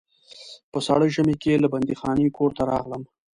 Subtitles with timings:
[0.71, 3.03] په ساړه ژمي کې له بندیخانې کور ته راغلم.